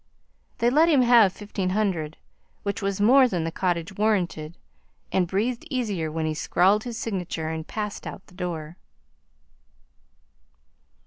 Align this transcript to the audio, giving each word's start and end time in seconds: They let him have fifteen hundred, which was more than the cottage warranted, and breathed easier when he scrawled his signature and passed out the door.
They 0.57 0.71
let 0.71 0.89
him 0.89 1.03
have 1.03 1.31
fifteen 1.31 1.69
hundred, 1.77 2.17
which 2.63 2.81
was 2.81 2.99
more 2.99 3.27
than 3.27 3.43
the 3.43 3.51
cottage 3.51 3.95
warranted, 3.99 4.57
and 5.11 5.27
breathed 5.27 5.63
easier 5.69 6.11
when 6.11 6.25
he 6.25 6.33
scrawled 6.33 6.85
his 6.85 6.97
signature 6.97 7.49
and 7.49 7.67
passed 7.67 8.07
out 8.07 8.25
the 8.25 8.33
door. 8.33 8.77